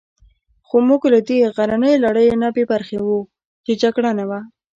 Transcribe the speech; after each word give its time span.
خو 0.67 0.75
موږ 0.87 1.01
له 1.13 1.19
دې 1.27 1.37
غرنیو 1.55 2.01
لړیو 2.05 2.39
نه 2.43 2.49
بې 2.55 2.63
برخې 2.71 2.97
وو، 3.05 3.19
چې 3.65 3.71
جګړه 3.81 4.09
نه 4.19 4.25
وه. 4.29 4.39